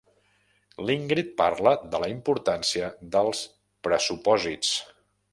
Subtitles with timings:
[0.89, 3.43] L'Ingrid parla de la importància dels
[3.89, 4.73] pressupòsits.